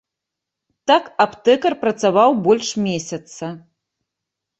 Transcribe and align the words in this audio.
Так 0.91 1.03
аптэкар 1.25 1.73
працаваў 1.83 2.29
больш 2.47 2.71
месяца. 2.87 3.51